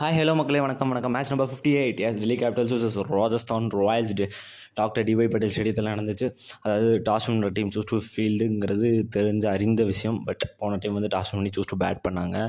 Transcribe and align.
Hi 0.00 0.14
hello 0.18 0.34
மக்களே 0.34 0.60
வணக்கம் 0.60 0.88
வணக்கம். 0.88 1.12
Match 1.12 1.28
number 1.28 1.48
fifty 1.48 1.72
eight 1.80 1.98
yes 2.04 2.18
Delhi 2.18 2.36
Capitals 2.42 2.70
versus 2.74 2.96
Rajasthan 3.16 3.66
Royals 3.80 4.12
doctor 4.74 5.04
DY 5.08 5.26
Patil 5.30 5.52
ஸ்டேடியத்தில் 5.56 5.90
நடந்துச்சு. 5.90 6.26
அதாவது 6.60 7.02
டாஸ் 7.08 7.26
பண்ணுற 7.26 7.48
டீம் 7.56 7.72
சூஸ் 7.74 7.88
டு 7.90 7.98
ஃபீல்டுங்கிறது 8.06 8.90
தெரிஞ்ச 9.16 9.46
அறிந்த 9.46 9.84
விஷயம். 9.84 10.18
பட் 10.24 10.44
போன 10.58 10.76
டைம் 10.76 10.96
வந்து 10.98 11.10
டாஸ் 11.16 11.32
பண்ணி 11.32 11.50
சூஸ் 11.56 11.68
டு 11.72 11.76
பேட் 11.84 12.00
பண்ணாங்க. 12.08 12.48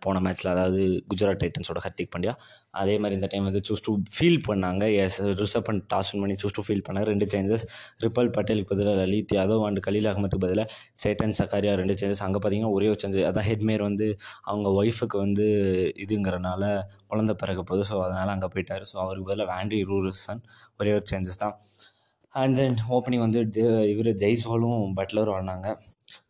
போன 0.00 0.22
மேட்ச்சில் 0.26 0.52
அதாவது 0.54 0.82
குஜராத் 1.14 1.40
டைட்டன்ஸோட 1.44 1.82
ஹர்திக் 1.86 2.12
பாண்டியா 2.16 2.34
அதே 2.80 2.94
மாதிரி 3.02 3.16
இந்த 3.18 3.28
டைம் 3.32 3.46
வந்து 3.48 3.62
சூஸ் 3.68 3.84
டூ 3.86 3.92
ஃபீல் 4.16 4.38
பண்ணாங்க. 4.48 4.84
எஸ் 5.04 5.18
ரிசர்வ் 5.42 5.66
பண்ணி 5.68 5.82
டாஸ் 5.92 6.10
பண்ணி 6.22 6.36
சூஸ் 6.42 6.56
டூ 6.56 6.64
ஃபீல் 6.66 6.84
பண்ணாங்க. 6.86 7.06
ரெண்டு 7.12 7.26
சேஞ்சஸ் 7.34 7.64
ரிப்பல் 8.04 8.30
பட்டேலுக்கு 8.36 8.70
பதிலாக 8.72 8.96
லலித் 9.02 9.34
யாதவ் 9.38 9.64
அண்ட் 9.68 9.80
கலீல் 9.86 10.08
அகமதுக்கு 10.12 10.44
பதிலாக 10.46 10.66
சேட்டன் 11.04 11.36
சக்காரியா 11.40 11.74
ரெண்டு 11.82 11.96
சேஞ்சஸ் 12.02 12.24
அங்கே 12.26 12.40
பார்த்தீங்கன்னா 12.42 12.74
ஒரே 12.78 12.88
ஒரு 12.92 13.00
சேஞ்ச் 13.04 13.18
அதான் 13.30 13.48
ஹெட்மேர் 13.50 13.84
வந்து 13.88 14.08
அவங்க 14.50 14.70
ஒய்ஃபுக்கு 14.82 15.18
வந்து 15.24 15.46
இதுங்கிறனால 16.04 16.62
குழந்த 17.12 17.34
பிறக்க 17.42 17.64
போது 17.72 17.82
ஸோ 17.90 17.96
அதனால் 18.06 18.34
அங்கே 18.36 18.50
போயிட்டார். 18.54 18.86
ஸோ 18.92 18.96
அவருக்கு 19.04 19.28
பதிலாக 19.30 19.48
வேண்டி 19.54 19.80
ரூரசன் 19.90 20.42
ஒரே 20.80 20.92
ஒரு 20.98 21.06
சேஞ்சஸ் 21.12 21.42
தான். 21.44 21.56
அண்ட் 22.34 22.56
தென் 22.58 22.78
ஓப்பனிங் 22.96 23.24
வந்து 23.24 23.40
இவர் 23.92 24.08
ஜெய்ஸ்வாலும் 24.22 24.80
பட்லரும் 24.98 25.34
ஆடினாங்க 25.34 25.68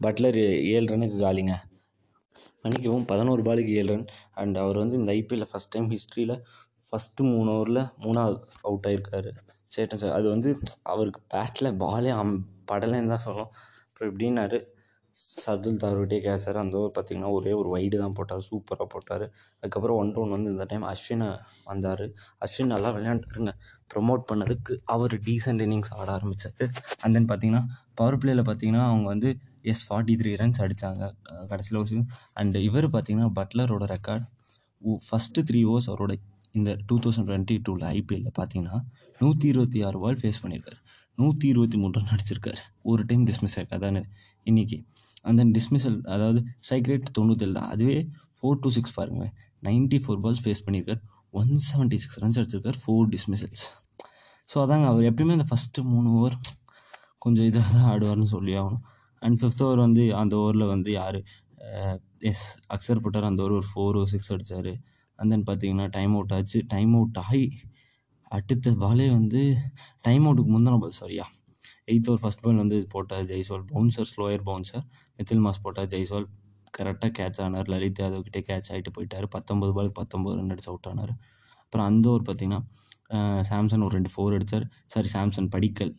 பட்லர் 0.07 0.39
ஏழு 0.75 0.87
ரன்னுக்கு 0.91 1.19
காலிங்க. 1.23 1.55
மன்னிக்கவும் 2.65 3.07
பதினோரு 3.13 3.43
பாலுக்கு 3.49 3.73
ஏழு 3.81 3.91
ரன். 3.93 4.07
அண்ட் 4.41 4.57
அவர் 4.65 4.83
வந்து 4.83 4.99
இந்த 5.01 5.11
ஐபிஎல்ல 5.21 5.47
ஃபஸ்ட் 5.51 5.73
டைம் 5.75 5.89
ஹிஸ்ட்ரியில் 5.95 6.37
ஃபஸ்ட்டு 6.89 7.29
மூணு 7.33 7.51
ஓவரில் 7.57 7.83
மூணாவது 8.05 8.39
அவுட் 8.69 8.87
ஆகிருக்காரு 8.91 9.31
சேட்டன் 9.75 10.01
சார் 10.03 10.17
அது 10.19 10.27
வந்து 10.35 10.51
அவருக்கு 10.93 11.21
பேட்டில் 11.33 11.77
பாலே 11.83 12.13
அம் 12.21 12.37
படலைன்னு 12.71 13.13
தான் 13.13 13.25
சொல்லணும். 13.27 13.51
அப்புறம் 13.89 14.09
எப்படின்னாரு? 14.11 14.59
சர்துல் 15.43 15.81
தாரூட்டே 15.83 16.19
கேட்சார். 16.27 16.59
அந்த 16.63 16.75
ஓவர் 16.79 16.95
பார்த்திங்கன்னா 16.95 17.31
ஒரே 17.39 17.53
ஒரு 17.61 17.69
வைடு 17.75 17.97
தான் 18.03 18.15
போட்டார் 18.19 18.45
சூப்பராக 18.47 18.87
போட்டார். 18.95 19.25
அதுக்கப்புறம் 19.59 19.99
ஒன் 20.03 20.13
டவுன் 20.15 20.35
வந்து 20.37 20.53
இந்த 20.55 20.65
டைம் 20.71 20.85
அஸ்வினை 20.93 21.29
வந்தார். 21.71 22.05
அஸ்வின் 22.45 22.73
நல்லா 22.75 22.91
விளையாண்டுருங்க 22.97 23.53
ப்ரொமோட் 23.95 24.25
பண்ணதுக்கு 24.31 24.77
அவர் 24.95 25.15
டீசென்ட் 25.27 25.65
இன்னிங்ஸ் 25.67 25.93
ஆட 25.99 26.09
ஆரம்பித்தார் 26.17 26.57
அண்ட் 27.03 27.15
தென் 27.19 27.29
பார்த்தீங்கன்னா 27.33 27.63
பவர் 28.01 28.19
பிளேயில் 28.23 28.47
பார்த்தீங்கன்னா 28.51 28.85
அவங்க 28.91 29.09
வந்து 29.15 29.31
எஸ் 29.73 29.83
ஃபார்ட்டி 29.89 30.15
த்ரீ 30.21 30.31
ரன்ஸ் 30.43 30.61
அடித்தாங்க 30.65 31.05
கடைசியில் 31.51 31.81
ஒரு 31.83 32.01
அண்ட் 32.41 32.57
இவர் 32.69 32.89
பார்த்தீங்கன்னா 32.95 33.29
பட்லரோட 33.41 33.87
ரெக்கார்ட் 33.95 34.25
ஃபஸ்ட்டு 35.09 35.45
த்ரீ 35.49 35.61
ஓவர்ஸ் 35.71 35.89
அவரோட 35.91 36.15
இந்த 36.59 36.71
டூ 36.89 36.97
தௌசண்ட் 37.05 37.27
டுவெண்ட்டி 37.29 37.55
டூவில் 37.67 37.87
ஐபிஎல்லில் 37.97 38.35
பார்த்தீங்கன்னா 38.39 38.77
நூற்றி 39.21 39.47
இருபத்தி 39.53 39.79
ஆறு 39.87 39.99
பால் 40.03 40.19
ஃபேஸ் 40.21 40.41
பண்ணியிருக்காரு. 40.43 40.79
நூற்றி 41.19 41.47
இருபத்தி 41.53 41.77
மூணு 41.81 41.93
ரன் 41.97 42.13
அடிச்சிருக்காரு. 42.15 42.61
ஒரு 42.91 43.03
டைம் 43.11 43.23
டிஸ்மிஸ் 43.29 43.55
ஆயிருக்கு. 43.57 43.79
அதானே 43.79 44.03
இன்றைக்கி 44.51 44.79
அந்த 45.31 45.43
டிஸ்மிஸல் 45.57 45.99
அதாவது 46.15 46.41
ஸ்ட்ரைக் 46.65 46.89
ரேட் 46.91 47.07
தொண்ணூத்தேழு 47.19 47.55
தான். 47.59 47.69
அதுவே 47.75 47.97
ஃபோர் 48.39 48.59
டூ 48.65 48.71
சிக்ஸ் 48.77 48.95
பாருங்கள் 48.99 49.31
நைன்ட்டி 49.69 49.99
ஃபோர் 50.05 50.21
பால்ஸ் 50.25 50.43
ஃபேஸ் 50.45 50.63
பண்ணியிருக்கார். 50.67 51.01
ஒன் 51.41 51.53
செவன்ட்டி 51.71 51.99
சிக்ஸ் 52.03 52.19
ரன்ஸ் 52.25 52.39
அடிச்சிருக்கார். 52.41 52.79
ஃபோர் 52.83 53.07
டிஸ்மிசல்ஸ் 53.15 53.65
ஸோ 54.53 54.57
அதாங்க 54.65 54.87
அவர் 54.93 55.05
எப்பயுமே 55.11 55.35
அந்த 55.39 55.47
ஃபஸ்ட்டு 55.51 55.85
மூணு 55.93 56.09
ஓவர் 56.19 56.37
கொஞ்சம் 57.25 57.47
இதாக 57.51 57.69
தான் 57.77 57.89
ஆடுவார்னு 57.93 58.29
சொல்லி 58.35 58.53
ஆகணும். 58.61 58.83
அண்ட் 59.23 59.39
ஃபிஃப்த் 59.41 59.63
ஓவர் 59.67 59.83
வந்து 59.87 60.05
அந்த 60.21 60.35
ஓவரில் 60.43 60.67
வந்து 60.75 60.91
யார்? 61.01 61.19
எஸ் 62.31 62.47
அக்சர் 62.75 63.03
பட்டார் 63.05 63.29
அந்த 63.31 63.43
ஓவர் 63.45 63.57
ஒரு 63.59 63.67
ஃபோர் 63.71 63.97
ஓ 64.01 64.03
சிக்ஸ் 64.13 64.33
அடித்தார் 64.35 64.73
அண்ட் 65.19 65.31
தென் 65.33 65.47
பார்த்தீங்கன்னா 65.49 65.87
டைம் 65.97 66.13
அவுட் 66.17 66.35
ஆச்சு. 66.39 66.61
டைம் 66.75 66.93
அவுட் 66.99 67.19
ஆகி 67.25 67.45
அடுத்த 68.37 68.71
பாலே 68.85 69.07
வந்து 69.19 69.41
டைம் 70.07 70.25
அவுட்டுக்கு 70.27 70.53
முந்தின 70.57 70.79
பால் 70.85 70.99
சாரியா 71.01 71.27
எயித் 71.93 72.09
ஓவர் 72.11 72.23
ஃபஸ்ட் 72.23 72.43
பால் 72.45 72.61
வந்து 72.63 72.77
போட்டார் 72.93 73.27
Jaiswal. 73.31 73.65
Bouncer 73.73 74.09
slower 74.13 74.45
bouncer 74.49 74.85
Mitchell 75.19 75.43
Marsh 75.47 75.63
போட்டார் 75.65 75.91
ஜெய்ஸ்வால். 75.95 76.27
கரெக்டாக 76.79 77.11
கேட்ச் 77.19 77.41
ஆனார். 77.45 77.69
லலித் 77.73 78.01
யாதவ் 78.03 78.25
கிட்டே 78.27 78.41
கேட்ச் 78.49 78.71
ஆகிட்டு 78.75 78.93
போயிட்டார். 78.97 79.27
பத்தொம்பது 79.35 79.73
பாலுக்கு 79.77 79.99
பத்தொம்பது 80.01 80.37
ரன் 80.39 80.53
அடிச்சு 80.55 80.71
அவுட் 80.73 80.89
ஆனார். 80.93 81.13
அப்புறம் 81.65 81.87
அந்த 81.91 82.09
ஓவர் 82.13 82.27
பார்த்தீங்கன்னா 82.29 82.61
சாம்சன் 83.51 83.85
ஒரு 83.87 83.95
ரெண்டு 83.99 84.11
ஃபோர் 84.15 84.35
அடித்தார் 84.37 84.67
சாரி 84.93 85.09
சாம்சன் 85.17 85.49
படிக்கல். 85.55 85.93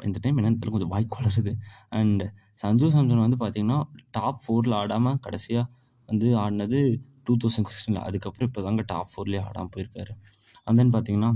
இந்த 0.00 0.18
டைம் 0.22 0.38
என்னன்னு 0.40 0.58
தெரியல 0.60 0.74
கொஞ்சம் 0.76 0.92
வாய்க்கு 0.94 1.16
வளருது. 1.18 1.52
அண்ட் 1.98 2.22
சஞ்சு 2.62 2.88
சாம்சன் 2.94 3.24
வந்து 3.26 3.38
பார்த்தீங்கன்னா 3.42 3.78
டாப் 4.16 4.40
ஃபோரில் 4.44 4.76
ஆடாமல் 4.80 5.18
கடைசியாக 5.26 5.66
வந்து 6.08 6.28
ஆடினது 6.42 6.80
டூ 7.26 7.34
தௌசண்ட் 7.42 7.68
சிக்ஸ்டீனில் 7.70 8.04
அதுக்கப்புறம் 8.06 8.48
இப்போ 8.50 8.62
தாங்க 8.66 8.82
டாப் 8.92 9.10
ஃபோர்லேயே 9.12 9.42
ஆடாமல் 9.48 9.72
போயிருக்காரு. 9.74 10.12
அண்ட் 10.66 10.78
தென் 10.80 10.92
பார்த்தீங்கன்னா 10.96 11.30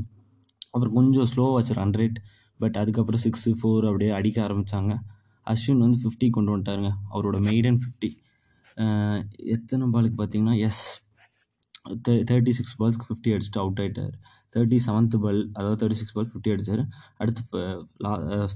அப்புறம் 0.74 0.94
கொஞ்சம் 0.98 1.28
ஸ்லோ 1.30 1.44
வச்சு 1.56 1.74
ரன் 1.80 1.96
ரேட் 2.00 2.18
பட் 2.60 2.76
அதுக்கப்புறம் 2.82 3.22
சிக்ஸு 3.24 3.50
ஃபோர் 3.58 3.84
அப்படியே 3.90 4.10
அடிக்க 4.18 4.38
ஆரம்பித்தாங்க 4.46 4.94
அஸ்வின் 5.46 5.82
வந்து 5.84 5.98
ஃபிஃப்டி 6.02 6.26
கொண்டு 6.36 6.50
வந்துட்டாருங்க. 6.52 6.90
அவரோட 7.12 7.36
மெய்டன் 7.48 7.78
ஃபிஃப்டி 7.82 8.10
எத்தனை 9.54 9.86
பாலுக்கு 9.94 10.16
பார்த்தீங்கன்னா 10.18 10.56
எஸ் 10.66 10.82
தேர்ட்டி 12.30 12.52
சிக்ஸ் 12.58 12.76
பால்ஸ்க்கு 12.80 13.06
ஃபிஃப்டி 13.08 13.32
அடிச்சுட்டு 13.34 13.60
அவுட் 13.62 13.80
ஆகிட்டார் 13.84 14.14
தேர்ட்டி 14.54 14.78
செவன்த் 14.86 15.16
பால் 15.24 15.40
அதாவது 15.58 15.78
தேர்ட்டி 15.82 15.98
சிக்ஸ் 16.00 16.14
பால் 16.16 16.30
ஃபிஃப்டி 16.30 16.52
அடித்தார் 16.54 16.82
அடுத்து 17.22 17.42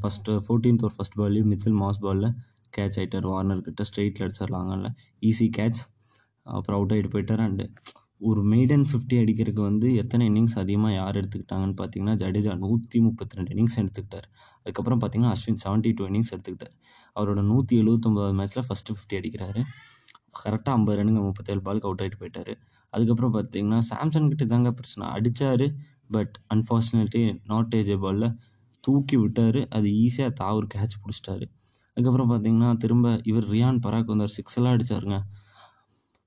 ஃபஸ்ட்டு 0.00 0.36
ஃபோர்டீன்த் 0.46 0.84
ஒரு 0.88 0.94
ஃபஸ்ட் 0.98 1.18
பால்லையும் 1.20 1.50
மித்தில் 1.52 1.78
மாஸ் 1.82 2.02
பாலில் 2.06 2.30
கேட்ச் 2.76 2.98
ஆகிட்டார் 3.00 3.28
வார்னர் 3.32 3.64
கிட்ட 3.66 3.84
ஸ்ட்ரெயிட்டில் 3.88 4.24
அடிச்சார் 4.26 4.52
லாங்கில் 4.56 4.90
ஈஸி 5.30 5.48
கேட்ச் 5.58 5.82
அப்புறம் 6.46 6.78
அவுட் 6.78 6.92
ஆகிட்டு 6.94 7.12
போயிட்டார். 7.14 7.42
அண்டு 7.48 7.66
ஒரு 8.28 8.40
மெய்டன் 8.50 8.84
ஃபிஃப்டி 8.90 9.16
அடிக்கிறதுக்கு 9.22 9.62
வந்து 9.68 9.88
எத்தனை 10.02 10.24
இன்னிங்ஸ் 10.30 10.56
அதிகமாக 10.62 10.92
யார் 10.94 11.18
எடுத்துக்கிட்டாங்கன்னு 11.20 11.76
பார்த்தீங்கன்னா 11.80 12.14
ஜடேஜா 12.22 12.52
நூற்றி 12.64 12.98
முப்பத்தி 13.06 13.36
ரெண்டு 13.38 13.52
இன்னிங்ஸ் 13.54 13.78
எடுத்துக்கிட்டார். 13.82 14.26
அதுக்கப்புறம் 14.62 15.00
பார்த்தீங்கன்னா 15.02 15.32
அஸ்வின் 15.36 15.60
செவன்ட்டி 15.64 15.92
டூ 15.98 16.04
இன்னிங்ஸ் 16.10 16.32
எடுத்துக்கிட்டார். 16.34 16.74
அவரோட 17.16 17.40
நூற்றி 17.52 17.74
எழுபத்தொம்போது 17.82 18.36
மேட்ச்சில் 18.40 18.66
ஃபஸ்ட்டு 18.68 18.96
ஃபிஃப்டி 18.98 19.16
அடிக்கிறாரு. 19.20 19.62
கரெக்டாக 20.34 20.76
ஐம்பது 20.78 20.96
ரன்னுங்க 20.98 21.22
முப்பத்தேழு 21.28 21.60
பாலுக்கு 21.66 21.88
அவுட் 21.88 22.02
ஆகிட்டு 22.04 22.20
போயிட்டார். 22.22 22.52
அதுக்கப்புறம் 22.92 23.34
பார்த்தீங்கன்னா 23.34 23.80
சாம்சன் 23.90 24.30
கிட்ட 24.32 24.44
தாங்க 24.52 24.70
பிரச்சனை. 24.78 25.04
அடித்தார் 25.16 25.66
பட் 26.14 26.34
அன்ஃபார்ச்சுனேட்லி 26.54 27.22
நாட் 27.50 27.74
ஏஜ் 27.80 27.92
பாலில் 28.04 28.28
தூக்கி 28.84 29.16
விட்டார். 29.22 29.60
அது 29.76 29.88
ஈஸியாக 30.04 30.32
தாவூர் 30.40 30.72
கேட்ச் 30.74 30.96
பிடிச்சிட்டாரு. 31.02 31.46
அதுக்கப்புறம் 31.94 32.30
பார்த்தீங்கன்னா 32.32 32.70
திரும்ப 32.82 33.06
இவர் 33.30 33.46
ரியான் 33.54 33.80
பராக் 33.84 34.12
வந்தார் 34.12 34.34
சிக்ஸ் 34.36 34.56
எல்லாம் 34.58 34.74
அடித்தாருங்க 34.76 35.16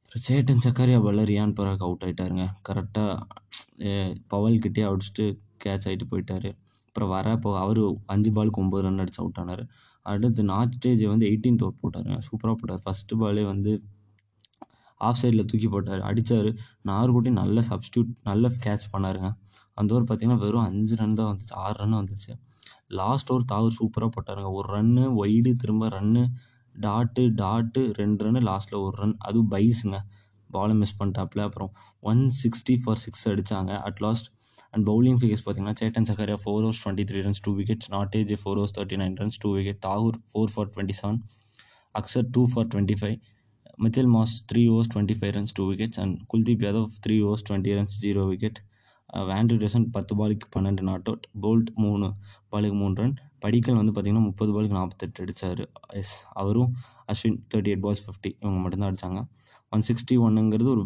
அப்புறம் 0.04 0.24
சேட்டன் 0.28 0.62
சக்காரியா 0.66 1.00
பாலில் 1.06 1.28
ரியான் 1.32 1.56
பராக் 1.60 1.84
அவுட் 1.88 2.04
ஆகிட்டாருங்க 2.08 2.46
கரெக்டாக 2.68 3.14
பவல்கிட்டே 4.34 4.84
அடிச்சுட்டு 4.90 5.26
கேட்ச் 5.64 5.88
ஆகிட்டு 5.90 6.06
போயிட்டார். 6.12 6.50
அப்புறம் 6.88 7.12
வர 7.16 7.32
இப்போ 7.38 7.52
அவர் 7.64 7.82
அஞ்சு 8.14 8.32
பாலுக்கு 8.36 8.62
ஒம்பது 8.64 8.84
ரன் 8.86 9.02
அடிச்சு 9.04 9.22
அவுட் 9.24 9.40
ஆனார். 9.42 9.64
அடுத்து 10.06 10.42
நார்த் 10.52 10.76
ஸ்டேஜ் 10.78 11.04
வந்து 11.14 11.26
எயிட்டீன்த் 11.30 11.64
அவுட் 11.66 11.82
போட்டாருங்க. 11.84 12.18
சூப்பராக 12.28 12.56
போட்டார். 12.62 12.82
ஃபஸ்ட்டு 12.86 13.18
பாலே 13.22 13.44
வந்து 13.52 13.72
ஆஃப் 15.02 15.20
சைடில் 15.22 15.48
தூக்கி 15.52 15.70
போட்டார். 15.74 16.02
அடித்தார் 16.10 16.50
நாகர்கோட்டி 16.90 17.32
நல்ல 17.42 17.62
சப்ஸ்டியூட் 17.70 18.12
நல்ல 18.30 18.52
கேட்ச் 18.66 18.86
பண்ணாருங்க. 18.94 19.30
அந்த 19.80 19.94
ஓவர் 19.94 20.08
பார்த்திங்கன்னா 20.10 20.42
வெறும் 20.46 20.66
அஞ்சு 20.70 20.96
ரன் 21.02 21.18
தான் 21.20 21.30
வந்துச்சு. 21.32 21.56
ஆறு 21.64 21.76
ரன் 21.82 21.98
வந்துச்சு. 22.02 22.34
லாஸ்ட் 23.00 23.32
ஓவர் 23.34 23.48
தாகூர் 23.52 23.78
சூப்பராக 23.80 24.12
போட்டாருங்க. 24.16 24.52
ஒரு 24.60 24.68
ரன்னு 24.76 25.06
ஒய்டு 25.24 25.54
திரும்ப 25.64 25.90
ரன்னு 25.98 26.24
டாட்டு 26.76 27.24
டாட்டு 27.42 27.82
ரெண்டு 28.00 28.24
ரன்னு 28.26 28.42
லாஸ்ட்டில் 28.50 28.82
ஒரு 28.86 28.96
ரன் 29.02 29.18
அதுவும் 29.28 29.52
பைஸுங்க 29.54 29.98
பாலை 30.50 30.74
மிஸ் 30.82 30.98
பண்ணிட்டாப்புல 31.00 31.44
அப்புறம் 31.48 31.72
ஒன் 32.10 32.24
சிக்ஸ்டி 32.42 32.76
ஃபார் 32.82 33.00
சிக்ஸ் 33.04 33.24
அடித்தாங்க 33.32 33.72
at 33.88 34.02
last 34.06 34.28
and 34.74 34.86
bowling 34.90 35.20
figures 35.20 35.44
பார்த்தீங்கன்னா 35.46 35.80
Chetan 35.82 36.08
Sakariya 36.10 36.38
four 36.42 36.64
overs 36.66 36.82
twenty 36.84 37.06
three 37.10 37.20
runs 37.28 37.42
two 37.46 37.52
wickets 37.60 37.90
Nortje 37.96 38.34
four 38.42 38.60
overs 38.60 38.76
thirty 38.78 39.00
nine 39.02 39.16
runs 39.22 39.40
two 39.44 39.52
wicket 39.58 39.80
Thakur 39.88 40.18
four 40.32 40.52
for 40.54 40.70
twenty 40.74 40.96
seven 41.00 41.20
Axar 41.96 42.28
two 42.36 42.44
for 42.54 42.68
twenty 42.74 42.98
five 43.02 43.18
Mitchell 43.84 44.08
Marsh 44.16 44.34
three 44.50 44.62
overs 44.74 44.90
twenty 44.94 45.16
five 45.20 45.34
runs 45.38 45.54
two 45.58 45.64
wickets 45.70 46.00
and 46.04 46.16
Kuldeep 46.32 46.64
Yadav 46.66 46.96
three 47.06 47.16
overs 47.26 47.46
twenty 47.48 47.76
runs 47.78 47.96
zero 48.04 48.24
wicket 48.32 48.60
van der 49.32 49.58
Dussen 49.64 49.88
பத்து 49.96 50.14
பாலுக்கு 50.20 50.48
பன்னெண்டு 50.56 50.84
not 50.90 51.08
out 51.10 51.26
bolt 51.44 51.70
மூணு 51.84 52.08
பாலுக்கு 52.54 52.78
மூணு 52.82 52.96
run 53.02 53.16
படிக்கல் 53.40 53.80
வந்து 53.80 53.92
பார்த்திங்கன்னா 53.92 54.28
முப்பது 54.30 54.52
பாலுக்கு 54.56 54.78
நாற்பத்தெட்டு 54.80 55.24
அடித்தார் 55.26 55.62
எஸ் 56.02 56.16
அவரும் 56.42 56.72
Ashwin 57.14 57.40
thirty 57.54 57.72
eight 57.72 57.84
balls 57.86 58.04
fifty 58.06 58.32
இவங்க 58.42 58.60
மட்டும்தான் 58.64 58.92
அடித்தாங்க 58.92 59.22
ஒன் 59.72 59.86
சிக்ஸ்டி 59.90 60.18
ஒன்னுங்கிறது 60.28 60.72
ஒரு 60.76 60.86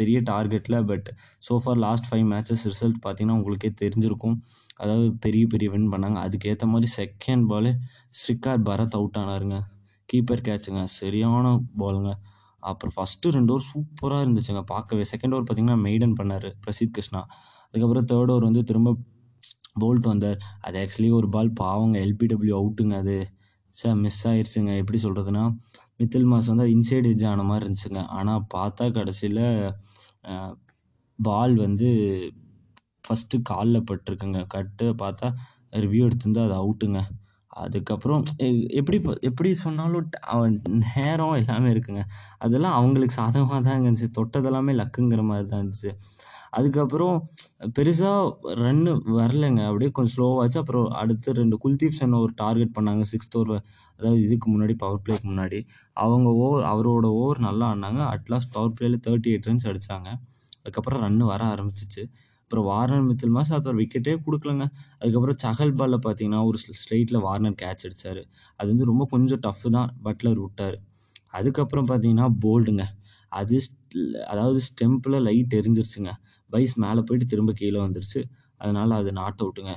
பெரிய 0.00 0.18
டார்கெட்டில் 0.30 0.78
but 0.90 1.08
so far 1.48 1.80
last 1.86 2.08
five 2.10 2.26
matches 2.32 2.64
result 2.70 3.00
பார்த்தீங்கன்னா 3.06 3.38
உங்களுக்கே 3.40 3.70
தெரிஞ்சிருக்கும். 3.82 4.36
அதாவது 4.82 5.08
பெரிய 5.24 5.44
பெரிய 5.46 5.70
வின் 5.70 5.90
பண்ணாங்க. 5.94 6.18
அதுக்கேற்ற 6.26 6.66
மாதிரி 6.74 6.88
செகண்ட் 6.98 7.46
பாலே 7.50 7.72
ஸ்ரிக்கார் 8.20 8.62
பரத் 8.68 8.96
அவுட் 8.98 9.18
ஆனாருங்க. 9.22 9.58
கீப்பர் 10.10 10.46
கேட்சுங்க 10.48 10.82
சரியான 10.98 11.46
பாலுங்க 11.80 12.10
அப்புறம் 12.62 12.94
ஃபஸ்ட்டு 12.96 13.32
ரெண்டு 13.36 13.52
ஓவர் 13.52 13.66
சூப்பராக 13.70 14.24
இருந்துச்சுங்க 14.24 14.62
பார்க்கவே. 14.72 15.04
செகண்ட் 15.12 15.34
ஓவர் 15.34 15.44
பார்த்திங்கன்னா 15.46 15.78
மெய்டன் 15.86 16.16
பண்ணார் 16.18 16.48
பிரசித் 16.64 16.94
கிருஷ்ணா. 16.96 17.20
அதுக்கப்புறம் 17.68 18.06
தேர்ட் 18.10 18.32
ஓவர் 18.32 18.46
வந்து 18.48 18.62
திரும்ப 18.70 18.94
போல்ட் 19.82 20.08
வந்தார். 20.12 20.38
அது 20.66 20.76
ஆக்சுவலி 20.82 21.10
ஒரு 21.18 21.28
பால் 21.34 21.50
பாவங்க 21.62 21.96
எல்பிடபிள்யூ 22.06 22.54
அவுட்டுங்க 22.60 22.96
அது. 23.02 23.16
சார் 23.76 23.96
மிஸ் 24.04 24.22
ஆயிடுச்சுங்க 24.30 24.72
எப்படி 24.82 24.98
சொல்கிறதுனா 25.04 25.44
மித்தில் 26.00 26.28
மாஸ் 26.32 26.50
வந்து 26.52 26.66
இன்சைட் 26.74 27.08
எஜ் 27.12 27.24
ஆன 27.30 27.44
மாதிரி 27.50 27.64
இருந்துச்சுங்க. 27.64 28.02
ஆனால் 28.18 28.42
பார்த்தா 28.54 28.84
கடைசியில் 28.98 29.42
பால் 31.18 31.54
வந்து 31.66 31.88
ஃபஸ்ட்டு 33.04 33.42
காலில் 33.50 33.86
பட்டிருக்குங்க. 33.90 34.40
கட்டு 34.54 34.86
பார்த்தா 35.02 35.28
ரிவ்யூ 35.84 36.02
எடுத்திருந்தா 36.08 36.44
அது 36.48 36.56
அவுட்டுங்க 36.62 37.00
அதுக்கப்புறம் 37.50 38.22
எப்படி 38.80 38.98
எப்படி 39.28 39.50
சொன்னாலும் 39.64 40.08
அவன் 40.34 40.54
நேரம் 40.84 41.36
எல்லாமே 41.40 41.70
இருக்குங்க. 41.74 42.02
அதெல்லாம் 42.38 42.76
அவங்களுக்கு 42.80 43.14
சாதகமாக 43.14 43.60
தான் 43.66 43.76
இருந்துச்சு. 43.78 44.08
தொட்டதெல்லாமே 44.18 44.74
லக்குங்கிற 44.80 45.22
மாதிரி 45.30 45.48
தான் 45.48 45.62
இருந்துச்சு. 45.62 45.92
அதுக்கப்புறம் 46.58 47.16
பெருசாக 47.76 48.54
ரன்னு 48.62 48.92
வரலைங்க. 49.18 49.62
அப்படியே 49.70 49.90
கொஞ்சம் 49.96 50.14
ஸ்லோவாச்சு 50.16 50.58
அப்புறம் 50.62 50.88
அடுத்து 51.00 51.34
ரெண்டு 51.40 51.56
குல்தீப் 51.64 51.98
சென்னை 52.00 52.18
ஒரு 52.18 52.32
டார்கெட் 52.42 52.76
பண்ணாங்க. 52.78 53.04
சிக்ஸ்த் 53.12 53.36
ஓவர் 53.40 53.52
அதாவது 53.98 54.20
இதுக்கு 54.26 54.46
முன்னாடி 54.54 54.74
பவர் 54.82 55.02
பிளேக்கு 55.06 55.26
முன்னாடி. 55.32 55.60
அவங்க 56.04 56.28
ஓவர் 56.44 56.64
அவரோட 56.72 57.06
ஓவர் 57.22 57.40
நல்லா 57.48 57.68
ஆனாங்க 57.74 58.02
அட்லாஸ்ட் 58.14 58.54
பவர் 58.56 58.74
பிளேயில் 58.78 59.02
தேர்ட்டி 59.06 59.30
எயிட் 59.34 59.48
ரன்ஸ் 59.50 59.68
அடித்தாங்க 59.72 60.08
அதுக்கப்புறம் 60.62 61.02
ரன்னு 61.06 61.24
வர 61.32 61.42
ஆரம்பிச்சிச்சு. 61.54 62.02
அப்புறம் 62.50 62.68
வார்னர் 62.70 63.04
மித்தல் 63.08 63.34
மாஸ் 63.34 63.50
அப்புறம் 63.56 63.76
விக்கெட்டே 63.80 64.12
கொடுக்கலங்க. 64.24 64.64
அதுக்கப்புறம் 65.00 65.36
சகல் 65.42 65.72
பாலில் 65.80 65.98
பார்த்தீங்கன்னா 66.06 66.38
ஒரு 66.48 66.58
ஸ்ட்ரைட்டில் 66.78 67.18
வார்னர் 67.26 67.54
கேட்ச் 67.60 67.82
அடித்தார் 67.86 68.20
அது 68.58 68.66
வந்து 68.70 68.86
ரொம்ப 68.88 69.04
கொஞ்சம் 69.12 69.40
டஃப் 69.44 69.62
தான். 69.76 69.90
பட்லர் 70.06 70.40
விட்டார். 70.44 70.76
அதுக்கப்புறம் 71.38 71.88
பார்த்தீங்கன்னா 71.90 72.26
போல்டுங்க 72.44 72.84
அது 73.40 73.56
அதாவது 74.32 74.58
ஸ்டெம்பில் 74.68 75.16
லைட் 75.26 75.54
எரிஞ்சிருச்சுங்க. 75.58 76.12
பைஸ் 76.54 76.74
மேலே 76.84 77.02
போயிட்டு 77.08 77.26
திரும்ப 77.34 77.52
கீழே 77.60 77.78
வந்துருச்சு. 77.84 78.22
அதனால் 78.62 78.94
அது 79.00 79.12
நாட் 79.20 79.42
அவுட்டுங்க 79.44 79.74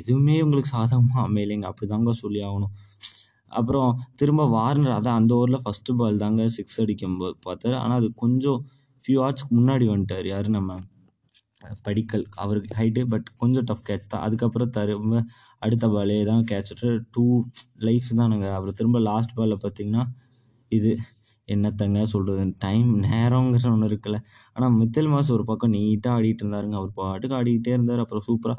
எதுவுமே 0.00 0.36
உங்களுக்கு 0.46 0.72
சாதகமாக 0.76 1.24
அமையலைங்க. 1.28 1.66
அப்படி 1.70 1.88
தாங்க 1.94 2.14
சொல்லி 2.22 2.42
ஆகணும். 2.48 2.74
அப்புறம் 3.60 3.90
திரும்ப 4.22 4.46
வார்னர் 4.56 4.96
அதான் 4.98 5.18
அந்த 5.20 5.32
ஓவரில் 5.38 5.64
ஃபஸ்ட்டு 5.64 5.96
பால் 6.00 6.20
தாங்க 6.24 6.48
சிக்ஸ் 6.58 6.78
அடிக்கும் 6.84 7.16
போது 7.22 7.36
பார்த்தாரு. 7.46 7.78
ஆனால் 7.84 7.98
அது 8.02 8.10
கொஞ்சம் 8.24 8.60
ஃபியூ 9.04 9.18
ஹார்ட்ஸ்க்கு 9.24 9.56
முன்னாடி 9.60 9.88
வந்துட்டார். 9.94 10.28
யார் 10.34 10.50
நம்ம 10.58 10.78
படிக்கல். 11.82 12.24
அவருக்கு 12.34 12.70
ஹைட்டு 12.78 13.02
பட் 13.08 13.28
கொஞ்சம் 13.36 13.64
டஃப் 13.64 13.84
கேட்ச் 13.88 14.06
தான். 14.08 14.22
அதுக்கப்புறம் 14.22 14.70
திரும்ப 14.70 15.22
அடுத்த 15.58 15.86
பாலே 15.88 16.24
தான் 16.24 16.44
கேட்ச் 16.44 16.72
டூ 17.10 17.24
லைஃப்ஸ் 17.78 18.14
தானுங்க. 18.22 18.48
அப்புறம் 18.52 18.74
திரும்ப 18.74 19.00
லாஸ்ட் 19.00 19.34
பாலில் 19.34 19.62
பார்த்தீங்கன்னா 19.66 20.04
இது 20.68 20.98
என்னத்தங்க 21.48 22.02
சொல்கிறது 22.02 22.54
டைம் 22.58 23.02
நேரங்கிற 23.02 23.66
ஒன்று 23.72 23.88
இருக்குல்ல. 23.90 24.18
ஆனால் 24.52 24.72
மித்தல் 24.72 25.10
மாஸ் 25.12 25.30
ஒரு 25.30 25.44
பக்கம் 25.44 25.72
நீட்டாக 25.72 26.16
ஆடிட்டு 26.18 26.42
இருந்தாருங்க. 26.44 26.74
அவர் 26.74 26.92
பாட்டுக்கு 26.92 27.36
ஆடிக்கிட்டே 27.36 27.72
இருந்தார். 27.76 27.98
அப்புறம் 27.98 28.24
சூப்பராக 28.28 28.58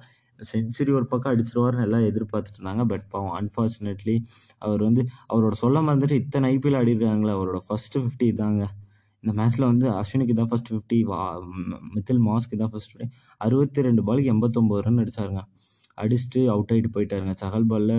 செஞ்சுரி 0.51 0.91
ஒரு 0.91 1.05
பக்கம் 1.05 1.31
அடிச்சிருவாருன்னு 1.33 1.81
எல்லாம் 1.81 2.01
எதிர்பார்த்துட்டு 2.01 2.59
இருந்தாங்க. 2.59 2.83
பட் 2.85 3.05
பாவம் 3.09 3.35
அன்ஃபார்ச்சுனேட்லி 3.39 4.15
அவர் 4.59 4.81
வந்து 4.83 5.07
அவரோட 5.33 5.51
சொல்ல 5.51 5.81
மறந்துட்டு 5.81 6.11
இத்தனை 6.11 6.57
ஐபிஎல் 6.57 6.77
ஆடிருக்காங்களே 6.81 7.33
அவரோட 7.37 7.59
ஃபஸ்ட்டு 7.67 8.01
ஃபிஃப்டி 8.03 8.33
தாங்க 8.33 8.65
இந்த 9.23 9.31
மேட்ச்சில் 9.39 9.67
வந்து 9.71 9.87
அஸ்வினுக்கு 9.99 10.33
தான் 10.39 10.49
ஃபஸ்ட் 10.51 10.69
ஃபிஃப்டி 10.71 10.99
வா 11.11 11.19
மித்தில் 11.95 12.21
மாஸ்க்கு 12.27 12.59
தான் 12.61 12.71
ஃபஸ்ட் 12.73 12.91
ஃபிஃப்டி 12.91 13.07
அறுபத்தி 13.45 13.85
ரெண்டு 13.87 14.01
பாலுக்கு 14.07 14.31
எண்பத்தொம்போது 14.33 14.83
ரன் 14.87 15.01
அடிச்சாருங்க. 15.03 15.41
அடிச்சுட்டு 16.03 16.41
அவுட் 16.53 16.71
ஆகிட்டு 16.73 16.91
போயிட்டாருங்க. 16.95 17.33
சகல் 17.43 17.67
பாலில் 17.71 17.95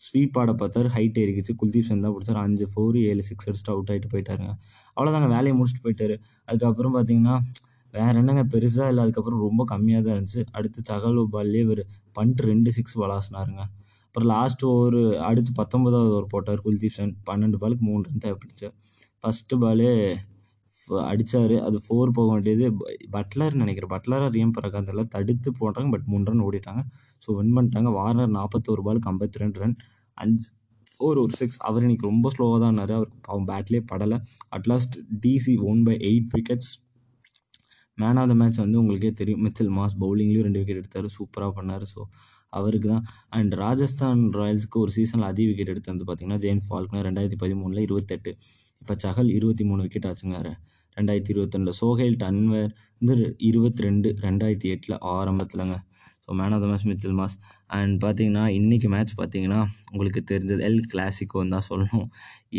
ஸ்வீப் 0.00 0.36
ஆட 0.40 0.50
பார்த்தாரு. 0.60 0.88
ஹைட் 0.96 1.18
ஏறிக்கிச்சு. 1.22 1.52
குல்தீப் 1.60 1.88
சென் 1.88 2.04
தான் 2.04 2.14
பிடிச்சார் 2.16 2.40
அஞ்சு 2.44 2.66
ஃபோர் 2.72 2.98
ஏழு 3.10 3.22
சிக்ஸ் 3.28 3.46
அடிச்சுட்டு 3.48 3.72
அவுட் 3.74 3.90
ஆகிட்டு 3.92 4.10
போயிட்டாருங்க. 4.12 4.52
அவ்வளோதாங்க 4.96 5.28
வேலையை 5.36 5.54
முடிச்சுட்டு 5.58 5.84
போயிட்டாரு. 5.86 6.16
அதுக்கப்புறம் 6.48 6.94
பார்த்தீங்கன்னா 6.96 7.36
வேற 7.94 8.12
என்னங்க? 8.22 8.42
பெருசாக 8.54 8.90
இல்லை. 8.92 9.02
அதுக்கப்புறம் 9.06 9.42
ரொம்ப 9.46 9.62
கம்மியாக 9.72 10.02
தான் 10.06 10.16
இருந்துச்சு. 10.16 10.42
அடுத்து 10.58 10.80
சகல் 10.90 11.18
பால்லேயே 11.34 11.64
ஒரு 11.74 11.84
பண்ட் 12.18 12.40
ரெண்டு 12.50 12.70
சிக்ஸ் 12.78 12.96
வளாசினாருங்க 13.02 13.64
அப்புறம் 14.18 14.32
லாஸ்ட் 14.36 14.62
ஓவர் 14.68 14.96
அடுத்து 15.26 15.50
பத்தொன்பதாவது 15.58 16.10
ஓவர் 16.14 16.30
போட்டார் 16.32 16.60
குல்தீப் 16.64 16.94
சன். 16.96 17.12
பன்னெண்டு 17.28 17.56
பாலுக்கு 17.62 17.84
மூணு 17.88 18.00
ரன் 18.06 18.22
தேவைப்பட்டுச்சு 18.24 18.68
ஃபஸ்ட்டு 19.20 19.56
பாலே 19.62 19.90
அடித்தார் 21.10 21.54
அது 21.66 21.78
ஃபோர் 21.84 22.12
போக 22.16 22.26
வேண்டியது. 22.32 22.66
பட்லர் 23.16 23.58
நினைக்கிறேன். 23.60 23.90
பட்லராக 23.92 24.30
ரியம் 24.36 24.54
பிரகாந்த் 24.56 25.12
தடுத்து 25.14 25.50
போட்டாங்க. 25.60 25.90
பட் 25.94 26.06
மூணு 26.12 26.24
ரன் 26.30 26.42
ஓடிட்டாங்க. 26.46 26.82
ஸோ 27.24 27.36
வின் 27.38 27.52
பண்ணிட்டாங்க. 27.58 27.90
வார்னர் 27.98 28.32
நாற்பத்தோரு 28.38 28.84
பாலுக்கு 28.86 29.10
ஐம்பத்தி 29.12 29.42
ரெண்டு 29.42 29.60
ரன் 29.62 29.76
அஞ்சு 30.18 30.48
ஃபோர் 30.92 31.20
ஒரு 31.24 31.34
சிக்ஸ் 31.40 31.60
அவர் 31.68 31.84
இன்னைக்கு 31.86 32.08
ரொம்ப 32.10 32.32
ஸ்லோவாக 32.34 32.58
தான் 32.62 32.72
இருந்தார் 32.72 32.94
அவர் 32.98 33.10
அவன் 33.32 33.46
பேட்லேயே 33.52 33.84
படலை. 33.92 34.18
At last 34.58 34.96
DC 35.26 35.54
one 35.72 35.82
by 35.88 35.96
eight 36.10 36.28
wickets 36.36 36.72
man 37.98 38.20
of 38.22 38.32
the 38.32 38.36
match 38.42 38.60
வந்து 38.64 38.80
உங்களுக்கே 38.82 39.12
தெரியும். 39.20 39.44
மித்தில் 39.46 39.70
மாஸ் 39.78 39.96
பவுலிங்லேயும் 40.02 40.48
ரெண்டு 40.48 40.60
விக்கெட் 40.62 40.82
எடுத்தார். 40.82 41.08
சூப்பராக 41.18 41.52
பண்ணார். 41.60 41.86
ஸோ 41.94 42.00
அவருக்கு 42.52 42.88
தான். 42.94 43.04
அண்ட் 43.36 43.52
ராஜஸ்தான் 43.64 44.22
ராயல்ஸுக்கு 44.40 44.78
ஒரு 44.84 44.92
சீசனில் 44.96 45.28
அதிக 45.32 45.46
விக்கெட் 45.50 45.72
எடுத்து 45.74 45.92
வந்து 45.92 46.06
பார்த்தீங்கன்னா 46.08 46.40
ஜெயின் 46.44 46.62
ஃபால்க்னர் 46.66 47.06
ரெண்டாயிரத்தி 47.08 47.38
பதிமூணில் 47.44 47.84
இருபத்தெட்டு. 47.86 48.32
இப்போ 48.82 48.94
சஹல் 49.04 49.30
இருபத்தி 49.38 49.64
மூணு 49.70 49.82
விக்கெட் 49.86 50.08
ஆச்சுங்க 50.10 50.38
ரெண்டாயிரத்தி 50.96 51.32
இருபத்தொன்னில் 51.34 51.76
சோஹேல் 51.80 52.16
டன்வர் 52.22 52.70
வந்து 53.00 53.14
இருபத்தி 53.48 53.82
ரெண்டு 53.86 54.08
ரெண்டாயிரத்தி 54.24 54.68
எட்டில் 54.74 54.96
ஆரம்பத்தில்ங்க. 55.16 55.76
So 56.24 56.34
man 56.38 56.54
of 56.54 56.62
the 56.62 56.66
match 56.70 56.86
Mitchell 56.90 57.14
Marsh 57.20 57.36
and 57.76 57.94
பார்த்தீங்கன்னா 58.04 58.44
இன்றைக்கி 58.58 58.88
மேட்ச் 58.94 59.12
பார்த்தீங்கன்னா 59.20 59.60
உங்களுக்கு 59.92 60.20
தெரிஞ்சது 60.30 60.64
எல் 60.68 60.82
கிளாசிக்கோன்னு 60.92 61.54
தான் 61.54 61.66
சொல்லணும். 61.68 62.08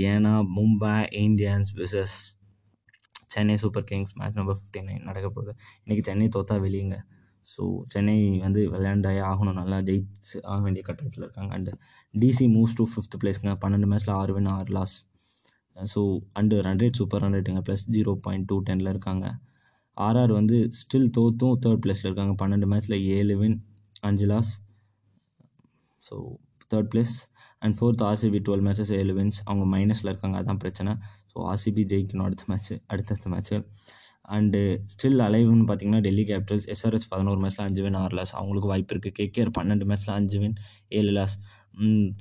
ஏன்னா 0.10 0.34
Mumbai 0.58 0.94
Indians 1.26 1.72
versus 1.82 2.18
Chennai 3.34 3.56
super 3.64 3.88
kings 3.90 4.14
match 4.20 4.38
number 4.40 4.58
fifty 4.60 4.82
nine 4.88 5.04
நடக்க 5.10 5.28
போகுது. 5.36 5.52
இன்றைக்கி 5.84 6.04
சென்னை 6.10 6.30
தோத்தா 6.36 6.56
வெளியுங்க. 6.66 6.98
ஸோ 7.52 7.64
சென்னை 7.94 8.16
வந்து 8.46 8.62
விளையாண்டாயே 8.74 9.22
ஆகணும். 9.32 9.58
நல்லா 9.62 9.78
ஜெயிச்சு 9.90 10.38
ஆக 10.52 10.60
வேண்டிய 10.66 10.84
கட்டத்தில் 10.90 11.26
இருக்காங்க. 11.26 11.52
And 11.58 11.72
DC 12.14 12.46
moves 12.56 12.76
to 12.80 12.86
fifth 12.92 13.18
பிளேஸ்ங்க 13.22 13.54
பன்னெண்டு 13.64 13.90
மேட்ச்சில் 13.92 14.16
ஆறு 14.22 14.34
வின் 14.38 14.50
ஆறு 14.56 14.72
loss 14.78 14.96
so 15.76 16.02
and 16.40 16.56
run 16.68 16.82
rate 16.84 17.00
super 17.00 17.22
run 17.24 17.36
ரேட்டுங்க 17.38 17.62
ப்ளஸ் 17.68 17.84
ஜீரோ 17.96 18.14
பாயிண்ட் 18.26 18.48
டூ 18.50 18.56
டெனில் 18.70 18.92
இருக்காங்க. 18.94 19.26
ஆர்ஆர் 19.98 20.34
வந்து 20.40 20.58
ஸ்டில் 20.80 21.10
தோத்தும் 21.18 21.56
தேர்ட் 21.64 21.82
பிளேஸில் 21.86 22.08
இருக்காங்க. 22.10 22.34
பன்னெண்டு 22.42 22.68
மேட்ச்சில் 22.72 22.98
ஏழு 23.18 23.36
வின் 23.42 23.58
அஞ்சு 24.10 24.28
loss 24.32 24.52
so 26.04 26.16
third 26.72 26.90
place 26.94 27.14
and 27.62 27.76
fourth 27.78 28.04
RCB 28.10 28.40
twelve 28.48 28.66
matches 28.68 28.92
ஏழு 29.00 29.14
வின்ஸ் 29.18 29.40
அவங்க 29.48 29.66
மைனஸில் 29.76 30.12
இருக்காங்க. 30.12 30.36
அதான் 30.42 30.62
பிரச்சனை. 30.64 30.92
ஸோ 31.32 31.38
ஆர்சிபி 31.52 31.84
ஜெயிக்கணும் 31.94 32.28
அடுத்த 32.28 32.46
மேட்ச்சு 32.52 32.76
அடுத்தடுத்த 32.92 33.30
மேட்ச்சு 33.34 33.58
அண்டு 34.30 34.60
ஸ்டில் 34.92 35.22
அலைவ்னு 35.26 35.66
பார்த்தீங்கன்னா 35.68 36.02
டெல்லி 36.02 36.24
கேபிட்டல்ஸ் 36.24 36.68
எஸ்ஆர்எஸ் 36.74 37.08
பதினோரு 37.10 37.40
மேட்ச்சில் 37.40 37.66
அஞ்சு 37.66 37.82
வின் 37.84 37.96
ஆறு 37.96 38.16
லாஸ் 38.16 38.34
அவங்களுக்கு 38.36 38.68
வாய்ப்பு 38.68 38.94
இருக்குது 38.96 39.16
கேகேஆர் 39.20 39.52
பன்னெண்டு 39.58 39.86
மேட்ச்சில் 39.86 40.14
அஞ்சு 40.16 40.40
வின் 40.40 40.56
ஏழு 40.92 41.12
லாஸ் 41.12 41.36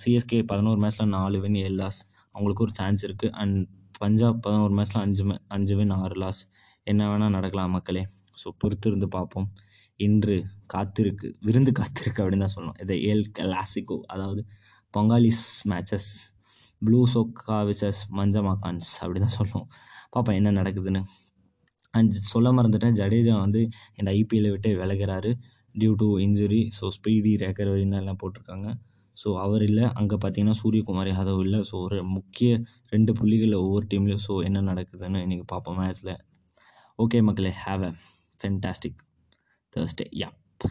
சிஎஸ்கே 0.03 0.39
பதினோரு 0.45 0.81
மேட்ச்சில் 0.81 1.11
நாலு 1.11 1.39
வின் 1.41 1.59
ஏழு 1.63 1.75
லாஸ் 1.75 2.01
அவங்களுக்கு 2.35 2.65
ஒரு 2.65 2.75
சான்ஸ் 2.75 3.05
இருக்குது 3.09 3.35
அண்ட் 3.35 3.59
பஞ்சாப் 4.01 4.41
பதினோரு 4.43 4.75
மேட்ச்சில் 4.75 5.03
அஞ்சு 5.03 5.25
மே- 5.25 5.41
அஞ்சு 5.49 5.77
வின் 5.77 5.95
ஆறு 5.97 6.17
லாஸ் 6.17 6.41
என்ன 6.87 7.09
வேணால் 7.09 7.29
நடக்கலாம் 7.29 7.71
மக்களே. 7.71 8.03
ஸோ 8.39 8.49
பொறுத்திருந்து 8.61 9.07
பார்ப்போம் 9.09 9.49
இன்று 10.01 10.37
காத்திருக்கு 10.75 11.29
விருந்து 11.41 11.73
காத்திருக்கு 11.73 12.21
அப்படின்னு 12.23 12.45
தான் 12.47 12.55
சொல்லணும். 12.57 12.81
இதை 12.81 12.97
ஏல் 13.03 13.25
கிளாசிக்கோ 13.39 13.97
அதாவது 14.07 14.43
பொங்காலிஸ் 14.95 15.45
மேட்சஸ் 15.69 16.11
ப்ளூ 16.83 17.01
சோக்கா 17.15 17.57
விசஸ் 17.69 18.01
மஞ்சமாக்கான்ஸ் 18.17 18.91
அப்படி 19.01 19.21
தான் 19.21 19.37
சொல்லுவோம் 19.39 19.67
பார்ப்போம் 20.11 20.37
என்ன 20.37 20.51
நடக்குதுன்னு. 20.53 21.03
அண்ட் 21.95 22.13
சொல்ல 22.33 22.49
மறந்துட்டேன் 22.53 22.97
ஜடேஜா 23.01 23.35
வந்து 23.41 23.61
இந்த 23.97 24.09
ஐபிஎல்லை 24.13 24.51
விட்டு 24.51 24.71
விலகிறாரு 24.83 25.31
டியூ 25.75 25.93
டு 25.95 26.09
இன்ஜுரி 26.19 26.61
ஸோ 26.79 26.87
ஸ்பீடி 26.89 27.33
ரேக்கர் 27.37 27.71
தான் 27.85 28.01
எல்லாம் 28.03 28.21
போட்டிருக்காங்க. 28.23 28.69
ஸோ 29.17 29.29
அவர் 29.37 29.63
இல்லை. 29.63 29.85
அங்கே 29.95 30.17
பார்த்தீங்கன்னா 30.17 30.57
சூரியகுமார் 30.63 31.11
யாதவ் 31.13 31.41
இல்லை. 31.41 31.61
ஸோ 31.71 31.75
ஒரு 31.87 31.99
முக்கிய 32.17 32.51
ரெண்டு 32.91 33.13
புள்ளிகள் 33.13 33.55
ஒவ்வொரு 33.63 33.87
டீம்லேயும் 33.87 34.25
ஸோ 34.29 34.35
என்ன 34.45 34.63
நடக்குதுன்னு 34.73 35.23
இன்றைக்கி 35.27 35.47
பார்ப்போம் 35.47 35.79
மேட்ச்சில் 35.81 36.15
ஓகே 36.99 37.21
மக்களே 37.21 37.53
have 37.65 37.83
a 37.83 37.93
fantastic 38.41 39.01
Thursday 39.77 40.07
yeah 40.23 40.29